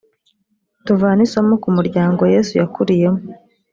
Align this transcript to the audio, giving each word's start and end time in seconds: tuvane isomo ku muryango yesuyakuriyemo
tuvane 0.85 1.21
isomo 1.27 1.53
ku 1.63 1.69
muryango 1.77 2.21
yesuyakuriyemo 2.33 3.21